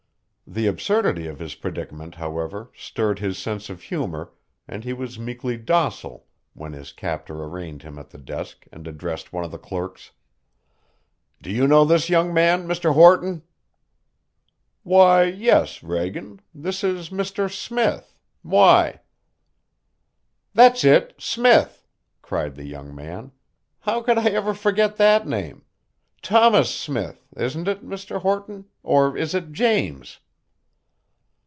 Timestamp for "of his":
1.27-1.55